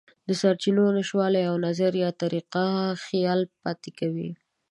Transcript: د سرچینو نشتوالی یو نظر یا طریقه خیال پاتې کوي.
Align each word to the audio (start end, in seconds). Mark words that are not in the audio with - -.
د 0.27 0.29
سرچینو 0.41 0.83
نشتوالی 0.97 1.41
یو 1.47 1.55
نظر 1.67 1.91
یا 2.03 2.09
طریقه 2.21 2.65
خیال 3.05 3.39
پاتې 3.61 3.89
کوي. 3.99 4.29